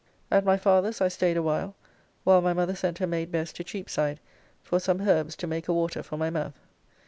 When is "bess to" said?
3.31-3.63